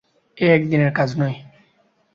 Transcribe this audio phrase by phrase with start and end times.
[0.37, 1.37] এ এক দিনের কাজ নয়।